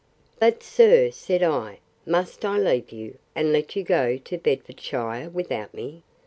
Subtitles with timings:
[0.39, 5.75] But, sir, said I, must I leave you, and let you go to Bedfordshire without
[5.75, 6.01] me?